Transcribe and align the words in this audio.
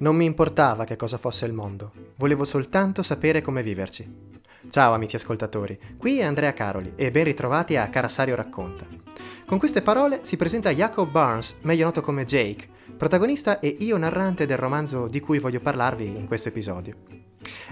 Non 0.00 0.16
mi 0.16 0.24
importava 0.24 0.84
che 0.84 0.96
cosa 0.96 1.18
fosse 1.18 1.44
il 1.44 1.52
mondo, 1.52 1.92
volevo 2.16 2.46
soltanto 2.46 3.02
sapere 3.02 3.42
come 3.42 3.62
viverci. 3.62 4.38
Ciao 4.70 4.94
amici 4.94 5.16
ascoltatori, 5.16 5.78
qui 5.98 6.20
è 6.20 6.24
Andrea 6.24 6.54
Caroli 6.54 6.94
e 6.96 7.10
ben 7.10 7.24
ritrovati 7.24 7.76
a 7.76 7.86
Carasario 7.90 8.34
Racconta. 8.34 8.86
Con 9.44 9.58
queste 9.58 9.82
parole 9.82 10.20
si 10.22 10.38
presenta 10.38 10.72
Jacob 10.72 11.10
Barnes, 11.10 11.58
meglio 11.62 11.84
noto 11.84 12.00
come 12.00 12.24
Jake, 12.24 12.66
protagonista 12.96 13.60
e 13.60 13.76
io 13.80 13.98
narrante 13.98 14.46
del 14.46 14.56
romanzo 14.56 15.06
di 15.06 15.20
cui 15.20 15.38
voglio 15.38 15.60
parlarvi 15.60 16.06
in 16.06 16.26
questo 16.26 16.48
episodio. 16.48 16.94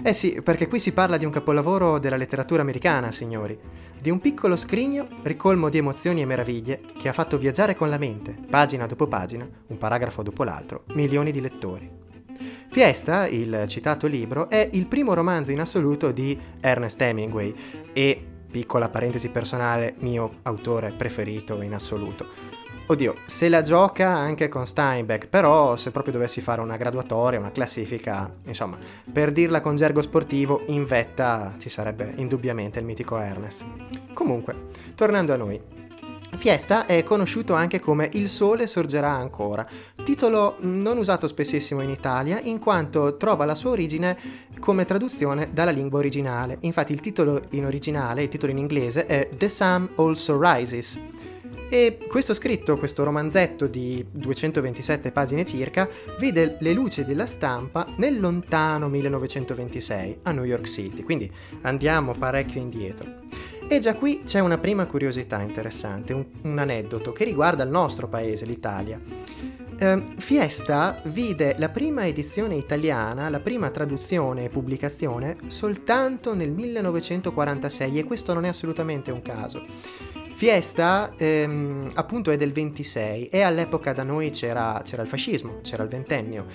Eh 0.03 0.13
sì, 0.13 0.39
perché 0.43 0.67
qui 0.67 0.77
si 0.77 0.91
parla 0.91 1.17
di 1.17 1.25
un 1.25 1.31
capolavoro 1.31 1.97
della 1.97 2.15
letteratura 2.15 2.61
americana, 2.61 3.11
signori, 3.11 3.57
di 3.99 4.11
un 4.11 4.19
piccolo 4.19 4.55
scrigno 4.55 5.07
ricolmo 5.23 5.69
di 5.69 5.79
emozioni 5.79 6.21
e 6.21 6.25
meraviglie 6.25 6.81
che 6.95 7.09
ha 7.09 7.13
fatto 7.13 7.39
viaggiare 7.39 7.73
con 7.73 7.89
la 7.89 7.97
mente, 7.97 8.37
pagina 8.47 8.85
dopo 8.85 9.07
pagina, 9.07 9.49
un 9.65 9.77
paragrafo 9.79 10.21
dopo 10.21 10.43
l'altro, 10.43 10.83
milioni 10.93 11.31
di 11.31 11.41
lettori. 11.41 12.07
Fiesta, 12.71 13.27
il 13.27 13.63
citato 13.67 14.05
libro, 14.05 14.47
è 14.47 14.69
il 14.73 14.85
primo 14.85 15.15
romanzo 15.15 15.49
in 15.49 15.59
assoluto 15.59 16.11
di 16.11 16.39
Ernest 16.61 17.01
Hemingway 17.01 17.53
e, 17.91 18.23
piccola 18.49 18.89
parentesi 18.89 19.29
personale, 19.29 19.95
mio 20.01 20.37
autore 20.43 20.91
preferito 20.91 21.59
in 21.63 21.73
assoluto. 21.73 22.27
Oddio, 22.85 23.15
se 23.25 23.49
la 23.49 23.63
gioca 23.63 24.09
anche 24.09 24.49
con 24.49 24.67
Steinbeck, 24.67 25.27
però 25.27 25.75
se 25.77 25.89
proprio 25.89 26.13
dovessi 26.13 26.41
fare 26.41 26.61
una 26.61 26.77
graduatoria, 26.77 27.39
una 27.39 27.51
classifica, 27.51 28.31
insomma, 28.45 28.77
per 29.11 29.31
dirla 29.31 29.61
con 29.61 29.75
gergo 29.75 30.01
sportivo, 30.01 30.63
in 30.67 30.85
vetta 30.85 31.55
ci 31.57 31.69
sarebbe 31.69 32.13
indubbiamente 32.17 32.77
il 32.77 32.85
mitico 32.85 33.17
Ernest. 33.17 33.63
Comunque, 34.13 34.55
tornando 34.93 35.33
a 35.33 35.37
noi, 35.37 35.59
Fiesta 36.37 36.85
è 36.85 37.03
conosciuto 37.03 37.53
anche 37.53 37.79
come 37.79 38.09
Il 38.13 38.29
sole 38.29 38.65
sorgerà 38.65 39.09
ancora, 39.09 39.67
titolo 40.03 40.55
non 40.61 40.97
usato 40.97 41.27
spessissimo 41.27 41.81
in 41.81 41.89
Italia 41.89 42.39
in 42.41 42.59
quanto 42.59 43.17
trova 43.17 43.45
la 43.45 43.55
sua 43.55 43.71
origine 43.71 44.17
come 44.59 44.85
traduzione 44.85 45.49
dalla 45.51 45.71
lingua 45.71 45.99
originale. 45.99 46.57
Infatti 46.61 46.93
il 46.93 47.01
titolo 47.01 47.41
in 47.51 47.65
originale, 47.65 48.23
il 48.23 48.29
titolo 48.29 48.51
in 48.51 48.57
inglese 48.57 49.05
è 49.05 49.29
The 49.35 49.49
Sun 49.49 49.89
Also 49.95 50.39
Rises. 50.39 50.99
E 51.71 51.99
questo 52.07 52.33
scritto, 52.33 52.77
questo 52.77 53.03
romanzetto 53.03 53.67
di 53.67 54.03
227 54.09 55.11
pagine 55.11 55.45
circa, 55.45 55.87
vide 56.17 56.57
le 56.61 56.73
luci 56.73 57.05
della 57.05 57.27
stampa 57.27 57.85
nel 57.97 58.19
lontano 58.19 58.87
1926 58.89 60.19
a 60.23 60.31
New 60.31 60.45
York 60.45 60.67
City, 60.67 61.03
quindi 61.03 61.31
andiamo 61.61 62.15
parecchio 62.15 62.59
indietro. 62.59 63.05
E 63.71 63.77
già 63.77 63.93
qui 63.93 64.23
c'è 64.25 64.39
una 64.39 64.57
prima 64.57 64.87
curiosità 64.87 65.39
interessante, 65.41 66.11
un, 66.11 66.25
un 66.41 66.57
aneddoto 66.57 67.11
che 67.13 67.23
riguarda 67.23 67.63
il 67.63 67.69
nostro 67.69 68.07
paese, 68.07 68.43
l'Italia. 68.43 68.99
Eh, 69.77 70.03
Fiesta 70.17 70.99
vide 71.03 71.53
la 71.59 71.69
prima 71.69 72.07
edizione 72.07 72.55
italiana, 72.55 73.29
la 73.29 73.39
prima 73.39 73.69
traduzione 73.69 74.45
e 74.45 74.49
pubblicazione 74.49 75.37
soltanto 75.47 76.33
nel 76.33 76.49
1946 76.49 77.99
e 77.99 78.03
questo 78.05 78.33
non 78.33 78.45
è 78.45 78.47
assolutamente 78.47 79.11
un 79.11 79.21
caso. 79.21 79.63
Fiesta 80.35 81.11
ehm, 81.15 81.89
appunto 81.93 82.31
è 82.31 82.37
del 82.37 82.51
26 82.51 83.27
e 83.27 83.41
all'epoca 83.41 83.93
da 83.93 84.03
noi 84.03 84.31
c'era, 84.31 84.81
c'era 84.83 85.03
il 85.03 85.07
fascismo, 85.07 85.59
c'era 85.61 85.83
il 85.83 85.89
ventennio. 85.89 86.45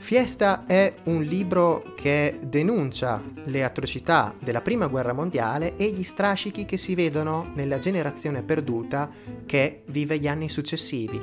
Fiesta 0.00 0.64
è 0.66 0.94
un 1.04 1.22
libro 1.22 1.92
che 1.94 2.38
denuncia 2.42 3.22
le 3.44 3.62
atrocità 3.62 4.34
della 4.40 4.62
Prima 4.62 4.86
Guerra 4.86 5.12
Mondiale 5.12 5.76
e 5.76 5.90
gli 5.90 6.02
strascichi 6.02 6.64
che 6.64 6.78
si 6.78 6.94
vedono 6.96 7.52
nella 7.54 7.78
generazione 7.78 8.42
perduta 8.42 9.08
che 9.46 9.82
vive 9.86 10.18
gli 10.18 10.26
anni 10.26 10.48
successivi, 10.48 11.22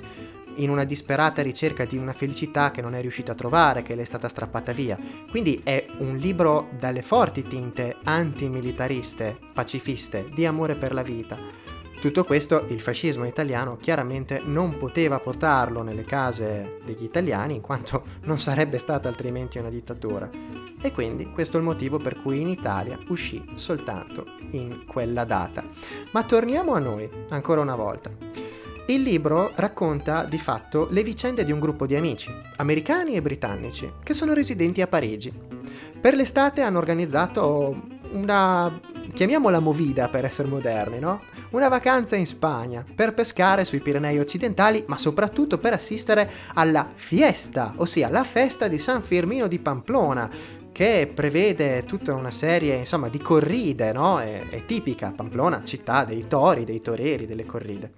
in 0.58 0.70
una 0.70 0.86
disperata 0.86 1.42
ricerca 1.42 1.84
di 1.84 1.98
una 1.98 2.14
felicità 2.14 2.72
che 2.72 2.82
non 2.82 2.94
è 2.94 3.02
riuscita 3.02 3.34
a 3.34 3.36
trovare, 3.36 3.82
che 3.82 3.96
le 3.96 4.04
è 4.04 4.06
stata 4.06 4.30
strappata 4.30 4.72
via. 4.72 4.98
Quindi 5.30 5.60
è 5.64 5.86
un 5.98 6.16
libro 6.16 6.70
dalle 6.80 7.02
forti 7.02 7.42
tinte 7.42 7.98
antimilitariste, 8.04 9.38
pacifiste, 9.54 10.30
di 10.34 10.46
amore 10.46 10.76
per 10.76 10.94
la 10.94 11.02
vita 11.02 11.67
tutto 12.00 12.24
questo 12.24 12.66
il 12.68 12.80
fascismo 12.80 13.26
italiano 13.26 13.76
chiaramente 13.76 14.42
non 14.46 14.78
poteva 14.78 15.20
portarlo 15.20 15.82
nelle 15.82 16.04
case 16.04 16.80
degli 16.86 17.04
italiani 17.04 17.56
in 17.56 17.62
quanto 17.62 18.06
non 18.26 18.40
sarebbe 18.40 18.78
stata 18.78 19.08
altrimenti 19.08 19.58
una 19.58 19.70
dittatura. 19.70 20.30
E 20.80 20.92
quindi 20.92 21.32
questo 21.32 21.58
è 21.58 21.60
il 21.60 21.66
motivo 21.66 21.98
per 21.98 22.22
cui 22.22 22.40
in 22.40 22.50
Italia 22.50 23.00
uscì 23.08 23.44
soltanto 23.56 24.26
in 24.52 24.86
quella 24.86 25.24
data. 25.24 25.66
Ma 26.12 26.24
torniamo 26.24 26.74
a 26.74 26.80
noi, 26.80 27.10
ancora 27.30 27.62
una 27.62 27.76
volta. 27.76 28.12
Il 28.90 29.02
libro 29.02 29.52
racconta 29.56 30.24
di 30.24 30.38
fatto 30.38 30.88
le 30.92 31.04
vicende 31.04 31.44
di 31.44 31.52
un 31.52 31.60
gruppo 31.60 31.88
di 31.88 31.96
amici, 31.96 32.32
americani 32.58 33.16
e 33.16 33.22
britannici, 33.22 33.92
che 34.04 34.14
sono 34.14 34.34
residenti 34.34 34.82
a 34.82 34.88
Parigi. 34.88 35.34
Per 36.00 36.14
l'estate 36.14 36.62
hanno 36.62 36.78
organizzato 36.78 37.76
una 38.12 38.72
chiamiamola 39.18 39.58
movida 39.58 40.10
per 40.10 40.26
essere 40.26 40.48
moderni, 40.48 41.00
no? 41.00 41.22
Una 41.50 41.70
vacanza 41.70 42.16
in 42.16 42.28
Spagna, 42.28 42.86
per 42.94 43.16
pescare 43.16 43.66
sui 43.66 43.80
Pirenei 43.80 44.20
occidentali, 44.20 44.84
ma 44.86 45.00
soprattutto 45.00 45.58
per 45.58 45.74
assistere 45.74 46.30
alla 46.54 46.92
fiesta, 46.94 47.74
ossia 47.78 48.10
la 48.10 48.24
festa 48.24 48.68
di 48.68 48.78
San 48.78 49.02
Firmino 49.02 49.48
di 49.48 49.58
Pamplona, 49.58 50.30
che 50.72 51.12
prevede 51.12 51.82
tutta 51.82 52.14
una 52.14 52.30
serie 52.30 52.76
insomma, 52.76 53.10
di 53.10 53.18
corride, 53.18 53.92
no? 53.92 54.20
È, 54.20 54.50
è 54.50 54.66
tipica 54.68 55.12
Pamplona, 55.16 55.64
città 55.64 56.04
dei 56.04 56.28
tori, 56.28 56.64
dei 56.64 56.80
toreri, 56.80 57.26
delle 57.26 57.48
corride. 57.48 57.94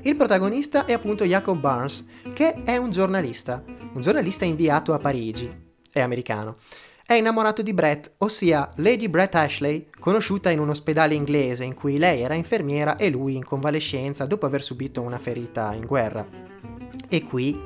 Il 0.00 0.16
protagonista 0.16 0.86
è 0.86 0.94
appunto 0.94 1.24
Jacob 1.24 1.58
Barnes, 1.58 2.06
che 2.32 2.62
è 2.64 2.78
un 2.78 2.90
giornalista, 2.90 3.62
un 3.92 4.00
giornalista 4.00 4.46
inviato 4.46 4.94
a 4.94 4.98
Parigi, 4.98 5.66
è 5.92 6.00
americano 6.00 6.56
è 7.08 7.14
innamorato 7.14 7.62
di 7.62 7.72
Brett, 7.72 8.10
ossia 8.18 8.68
Lady 8.76 9.08
Brett 9.08 9.34
Ashley, 9.34 9.86
conosciuta 9.98 10.50
in 10.50 10.58
un 10.58 10.68
ospedale 10.68 11.14
inglese 11.14 11.64
in 11.64 11.72
cui 11.72 11.96
lei 11.96 12.20
era 12.20 12.34
infermiera 12.34 12.96
e 12.96 13.08
lui 13.08 13.34
in 13.34 13.46
convalescenza 13.46 14.26
dopo 14.26 14.44
aver 14.44 14.62
subito 14.62 15.00
una 15.00 15.16
ferita 15.16 15.72
in 15.72 15.86
guerra. 15.86 16.26
E 17.08 17.24
qui 17.24 17.58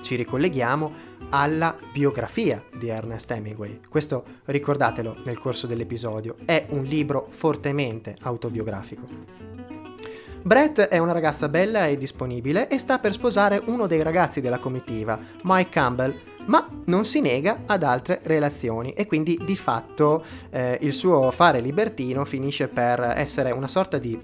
ci 0.00 0.14
ricolleghiamo 0.14 0.92
alla 1.30 1.76
biografia 1.92 2.62
di 2.72 2.86
Ernest 2.86 3.28
Hemingway. 3.32 3.80
Questo 3.88 4.22
ricordatelo 4.44 5.16
nel 5.24 5.40
corso 5.40 5.66
dell'episodio, 5.66 6.36
è 6.44 6.64
un 6.68 6.84
libro 6.84 7.26
fortemente 7.30 8.14
autobiografico. 8.20 9.08
Brett 10.40 10.78
è 10.78 10.98
una 10.98 11.12
ragazza 11.12 11.48
bella 11.48 11.86
e 11.88 11.96
disponibile 11.96 12.68
e 12.68 12.78
sta 12.78 13.00
per 13.00 13.12
sposare 13.12 13.60
uno 13.64 13.88
dei 13.88 14.04
ragazzi 14.04 14.40
della 14.40 14.58
comitiva, 14.58 15.18
Mike 15.42 15.70
Campbell, 15.70 16.14
ma 16.46 16.68
non 16.86 17.04
si 17.04 17.20
nega 17.20 17.62
ad 17.66 17.82
altre 17.82 18.20
relazioni 18.24 18.92
e 18.92 19.06
quindi 19.06 19.38
di 19.44 19.56
fatto 19.56 20.24
eh, 20.50 20.78
il 20.82 20.92
suo 20.92 21.30
fare 21.30 21.60
libertino 21.60 22.24
finisce 22.24 22.68
per 22.68 23.00
essere 23.16 23.50
una 23.50 23.68
sorta 23.68 23.98
di 23.98 24.20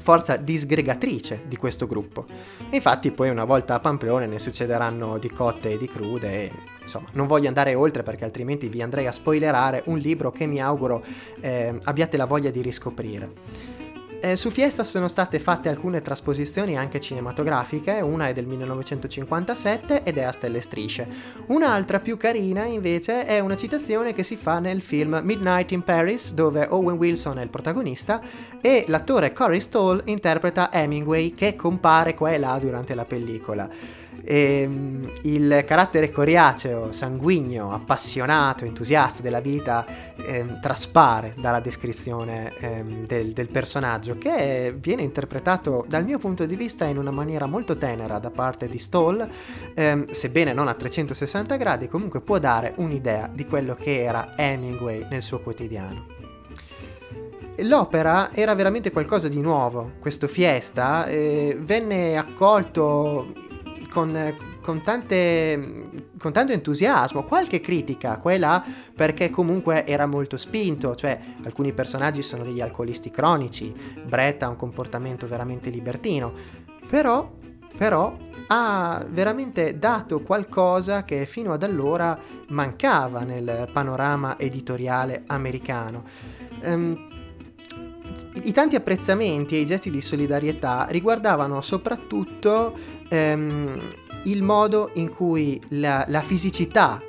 forza 0.00 0.36
disgregatrice 0.36 1.42
di 1.46 1.56
questo 1.56 1.86
gruppo. 1.86 2.24
infatti 2.70 3.12
poi 3.12 3.30
una 3.30 3.44
volta 3.44 3.74
a 3.74 3.80
Pamplone 3.80 4.26
ne 4.26 4.38
succederanno 4.38 5.18
di 5.18 5.30
cotte 5.30 5.72
e 5.72 5.78
di 5.78 5.86
crude 5.86 6.32
e 6.32 6.50
insomma 6.82 7.08
non 7.12 7.26
voglio 7.26 7.48
andare 7.48 7.74
oltre 7.74 8.02
perché 8.02 8.24
altrimenti 8.24 8.68
vi 8.68 8.82
andrei 8.82 9.06
a 9.06 9.12
spoilerare 9.12 9.82
un 9.86 9.98
libro 9.98 10.32
che 10.32 10.46
mi 10.46 10.60
auguro 10.60 11.02
eh, 11.40 11.78
abbiate 11.84 12.16
la 12.16 12.26
voglia 12.26 12.50
di 12.50 12.60
riscoprire. 12.60 13.73
Eh, 14.20 14.36
su 14.36 14.50
Fiesta 14.50 14.84
sono 14.84 15.08
state 15.08 15.38
fatte 15.38 15.68
alcune 15.68 16.00
trasposizioni 16.00 16.76
anche 16.76 17.00
cinematografiche, 17.00 18.00
una 18.00 18.28
è 18.28 18.32
del 18.32 18.46
1957 18.46 20.02
ed 20.02 20.16
è 20.16 20.22
a 20.22 20.32
stelle 20.32 20.60
strisce. 20.60 21.06
Un'altra 21.46 22.00
più 22.00 22.16
carina 22.16 22.64
invece 22.64 23.26
è 23.26 23.38
una 23.40 23.56
citazione 23.56 24.14
che 24.14 24.22
si 24.22 24.36
fa 24.36 24.58
nel 24.58 24.80
film 24.80 25.20
Midnight 25.22 25.72
in 25.72 25.82
Paris 25.82 26.32
dove 26.32 26.66
Owen 26.70 26.96
Wilson 26.96 27.38
è 27.38 27.42
il 27.42 27.50
protagonista 27.50 28.20
e 28.60 28.84
l'attore 28.88 29.32
Corey 29.32 29.60
Stoll 29.60 30.02
interpreta 30.06 30.72
Hemingway 30.72 31.32
che 31.34 31.54
compare 31.56 32.14
qua 32.14 32.32
e 32.32 32.38
là 32.38 32.58
durante 32.58 32.94
la 32.94 33.04
pellicola. 33.04 34.02
E, 34.24 34.60
ehm, 34.62 35.10
il 35.22 35.64
carattere 35.66 36.10
coriaceo, 36.10 36.92
sanguigno, 36.92 37.72
appassionato, 37.72 38.64
entusiasta 38.64 39.22
della 39.22 39.40
vita 39.40 39.84
eh, 40.16 40.44
traspare 40.60 41.34
dalla 41.36 41.60
descrizione 41.60 42.52
eh, 42.56 42.82
del, 43.06 43.32
del, 43.32 43.48
personaggio 43.48 44.16
che 44.16 44.74
viene 44.78 45.02
interpretato 45.02 45.84
dal 45.86 46.04
mio 46.04 46.18
punto 46.18 46.46
di 46.46 46.56
vista 46.56 46.86
in 46.86 46.98
una 46.98 47.10
maniera 47.10 47.46
molto 47.46 47.76
tenera 47.76 48.18
da 48.18 48.30
parte 48.30 48.68
di 48.68 48.78
Stoll, 48.78 49.26
eh, 49.74 50.04
sebbene 50.10 50.52
non 50.52 50.68
a 50.68 50.74
360 50.74 51.56
gradi, 51.56 51.88
comunque 51.88 52.20
può 52.20 52.38
dare 52.38 52.72
un'idea 52.76 53.30
di 53.32 53.44
quello 53.46 53.74
che 53.74 54.02
era 54.02 54.34
Hemingway 54.36 55.06
nel 55.10 55.22
suo 55.22 55.40
quotidiano. 55.40 56.12
L'opera 57.58 58.30
era 58.32 58.52
veramente 58.54 58.90
qualcosa 58.90 59.28
di 59.28 59.40
nuovo, 59.40 59.92
questo 60.00 60.26
Fiesta 60.26 61.06
venne 61.06 62.16
accolto 62.16 63.32
con, 63.94 64.34
con, 64.60 64.82
tante, 64.82 65.88
con 66.18 66.32
tanto 66.32 66.52
entusiasmo, 66.52 67.22
qualche 67.22 67.60
critica 67.60 68.18
qua 68.18 68.32
e 68.32 68.38
là, 68.38 68.64
perché 68.94 69.30
comunque 69.30 69.86
era 69.86 70.06
molto 70.06 70.36
spinto, 70.36 70.96
cioè 70.96 71.18
alcuni 71.44 71.72
personaggi 71.72 72.20
sono 72.20 72.42
degli 72.42 72.60
alcolisti 72.60 73.10
cronici, 73.10 73.72
Brett 74.04 74.42
ha 74.42 74.48
un 74.48 74.56
comportamento 74.56 75.28
veramente 75.28 75.70
libertino, 75.70 76.32
però 76.88 77.42
però 77.76 78.16
ha 78.46 79.04
veramente 79.08 79.80
dato 79.80 80.20
qualcosa 80.20 81.02
che 81.02 81.26
fino 81.26 81.52
ad 81.52 81.64
allora 81.64 82.16
mancava 82.48 83.22
nel 83.24 83.68
panorama 83.72 84.38
editoriale 84.38 85.24
americano. 85.26 86.04
Um, 86.62 87.23
i 88.42 88.52
tanti 88.52 88.74
apprezzamenti 88.74 89.54
e 89.54 89.60
i 89.60 89.66
gesti 89.66 89.90
di 89.90 90.00
solidarietà 90.00 90.86
riguardavano 90.88 91.60
soprattutto 91.60 92.76
um, 93.10 93.78
il 94.24 94.42
modo 94.42 94.90
in 94.94 95.10
cui 95.10 95.60
la, 95.70 96.04
la 96.08 96.20
fisicità 96.20 97.00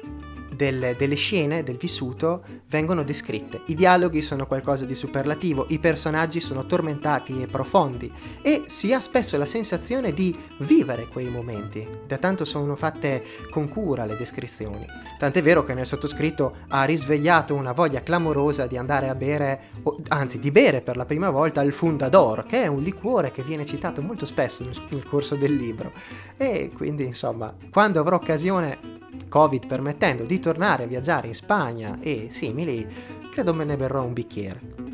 del, 0.55 0.95
delle 0.97 1.15
scene, 1.15 1.63
del 1.63 1.77
vissuto, 1.77 2.43
vengono 2.67 3.03
descritte. 3.03 3.61
I 3.65 3.75
dialoghi 3.75 4.21
sono 4.21 4.45
qualcosa 4.47 4.85
di 4.85 4.95
superlativo, 4.95 5.65
i 5.69 5.79
personaggi 5.79 6.39
sono 6.39 6.65
tormentati 6.65 7.41
e 7.41 7.47
profondi 7.47 8.11
e 8.41 8.63
si 8.67 8.93
ha 8.93 8.99
spesso 8.99 9.37
la 9.37 9.45
sensazione 9.45 10.13
di 10.13 10.37
vivere 10.59 11.07
quei 11.07 11.29
momenti. 11.29 11.87
Da 12.07 12.17
tanto 12.17 12.45
sono 12.45 12.75
fatte 12.75 13.23
con 13.49 13.67
cura 13.67 14.05
le 14.05 14.17
descrizioni. 14.17 14.85
Tant'è 15.17 15.41
vero 15.41 15.63
che 15.63 15.73
nel 15.73 15.85
sottoscritto 15.85 16.55
ha 16.69 16.83
risvegliato 16.83 17.53
una 17.53 17.71
voglia 17.71 18.01
clamorosa 18.01 18.65
di 18.65 18.77
andare 18.77 19.09
a 19.09 19.15
bere, 19.15 19.61
anzi 20.09 20.39
di 20.39 20.51
bere 20.51 20.81
per 20.81 20.97
la 20.97 21.05
prima 21.05 21.29
volta 21.29 21.61
il 21.61 21.73
Fundador, 21.73 22.45
che 22.45 22.63
è 22.63 22.67
un 22.67 22.81
liquore 22.81 23.31
che 23.31 23.43
viene 23.43 23.65
citato 23.65 24.01
molto 24.01 24.25
spesso 24.25 24.63
nel 24.89 25.05
corso 25.05 25.35
del 25.35 25.55
libro. 25.55 25.91
E 26.37 26.71
quindi 26.75 27.05
insomma, 27.05 27.53
quando 27.71 27.99
avrò 27.99 28.17
occasione 28.17 28.94
Covid 29.27 29.67
permettendo, 29.67 30.23
di 30.23 30.39
tornare 30.39 30.83
a 30.83 30.87
viaggiare 30.87 31.27
in 31.27 31.35
Spagna 31.35 31.97
e 31.99 32.27
simili, 32.31 32.87
credo 33.31 33.53
me 33.53 33.63
ne 33.65 33.75
berrò 33.75 34.03
un 34.03 34.13
bicchiere. 34.13 34.84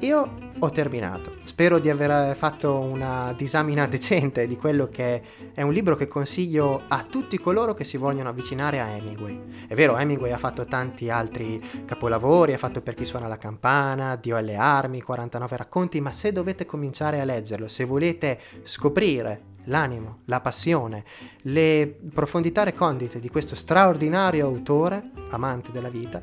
Io 0.00 0.44
ho 0.58 0.70
terminato. 0.70 1.32
Spero 1.44 1.78
di 1.78 1.88
aver 1.88 2.36
fatto 2.36 2.78
una 2.78 3.32
disamina 3.34 3.86
decente 3.88 4.46
di 4.46 4.56
quello 4.56 4.88
che 4.88 5.22
è 5.54 5.62
un 5.62 5.72
libro 5.72 5.96
che 5.96 6.06
consiglio 6.06 6.82
a 6.88 7.02
tutti 7.08 7.38
coloro 7.38 7.72
che 7.72 7.84
si 7.84 7.96
vogliono 7.96 8.28
avvicinare 8.28 8.78
a 8.78 8.88
Hemingway. 8.88 9.66
È 9.66 9.74
vero, 9.74 9.96
Hemingway 9.96 10.32
ha 10.32 10.38
fatto 10.38 10.66
tanti 10.66 11.08
altri 11.08 11.62
capolavori, 11.86 12.52
ha 12.52 12.58
fatto 12.58 12.82
Per 12.82 12.92
chi 12.92 13.06
suona 13.06 13.26
la 13.26 13.38
campana, 13.38 14.16
Dio 14.16 14.36
alle 14.36 14.56
armi, 14.56 15.00
49 15.00 15.56
racconti, 15.56 16.00
ma 16.02 16.12
se 16.12 16.30
dovete 16.30 16.66
cominciare 16.66 17.20
a 17.20 17.24
leggerlo, 17.24 17.66
se 17.66 17.84
volete 17.84 18.38
scoprire 18.64 19.54
l'animo, 19.64 20.18
la 20.26 20.40
passione, 20.40 21.04
le 21.42 21.98
profondità 22.12 22.64
recondite 22.64 23.18
di 23.18 23.30
questo 23.30 23.54
straordinario 23.54 24.46
autore, 24.46 25.10
amante 25.30 25.72
della 25.72 25.88
vita, 25.88 26.20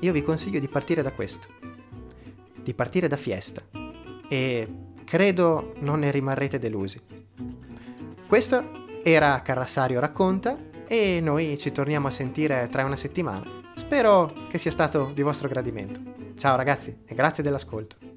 io 0.00 0.12
vi 0.12 0.22
consiglio 0.22 0.60
di 0.60 0.68
partire 0.68 1.02
da 1.02 1.10
questo, 1.10 1.57
di 2.68 2.74
partire 2.74 3.08
da 3.08 3.16
Fiesta 3.16 3.62
e 4.28 4.68
credo 5.06 5.72
non 5.78 6.00
ne 6.00 6.10
rimarrete 6.10 6.58
delusi. 6.58 7.00
Questo 8.26 8.84
era 9.02 9.40
Carrassario 9.40 10.00
Racconta 10.00 10.54
e 10.86 11.18
noi 11.22 11.56
ci 11.56 11.72
torniamo 11.72 12.08
a 12.08 12.10
sentire 12.10 12.68
tra 12.70 12.84
una 12.84 12.96
settimana. 12.96 13.46
Spero 13.74 14.30
che 14.50 14.58
sia 14.58 14.70
stato 14.70 15.10
di 15.14 15.22
vostro 15.22 15.48
gradimento. 15.48 15.98
Ciao 16.36 16.56
ragazzi 16.56 16.94
e 17.06 17.14
grazie 17.14 17.42
dell'ascolto. 17.42 18.07